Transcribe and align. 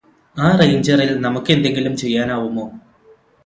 ആ 0.37 0.47
റേഞ്ചറില് 0.55 1.15
നമുക്കെന്തെങ്കിലും 1.19 1.95
ചെയ്യാനാവുമോ 1.97 2.65